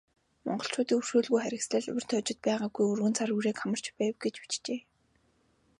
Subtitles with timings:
[0.45, 4.79] Монголчуудын өршөөлгүй харгислал урьд хожид байгаагүй өргөн цар хүрээг хамарч байв гэж бичжээ.